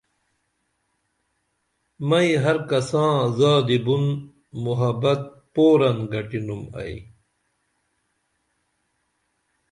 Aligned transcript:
مئی 2.07 2.29
ہر 2.43 2.57
کساں 2.69 3.13
زادی 3.37 3.77
بُن 3.85 4.05
محبت 4.63 5.21
پورن 5.53 5.97
گٹینُم 6.11 6.61
ائی 6.79 6.97